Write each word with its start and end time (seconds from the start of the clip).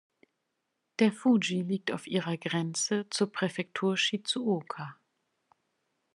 Der 0.97 1.11
Fuji 1.11 1.61
liegt 1.61 1.91
auf 1.91 2.07
ihrer 2.07 2.35
Grenze 2.35 3.05
zur 3.11 3.31
Präfektur 3.31 3.97
Shizuoka. 3.97 4.97